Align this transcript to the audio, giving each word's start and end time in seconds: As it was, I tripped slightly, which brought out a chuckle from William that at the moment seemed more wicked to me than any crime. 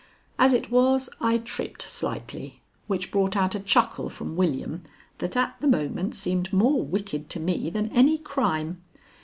As 0.39 0.51
it 0.51 0.71
was, 0.71 1.11
I 1.19 1.37
tripped 1.37 1.83
slightly, 1.83 2.63
which 2.87 3.11
brought 3.11 3.37
out 3.37 3.53
a 3.53 3.59
chuckle 3.59 4.09
from 4.09 4.35
William 4.35 4.81
that 5.19 5.37
at 5.37 5.57
the 5.61 5.67
moment 5.67 6.15
seemed 6.15 6.51
more 6.51 6.81
wicked 6.83 7.29
to 7.29 7.39
me 7.39 7.69
than 7.69 7.91
any 7.91 8.17
crime. 8.17 8.81